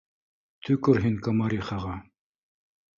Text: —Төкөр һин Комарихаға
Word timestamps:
—Төкөр 0.69 1.01
һин 1.05 1.19
Комарихаға 1.29 1.95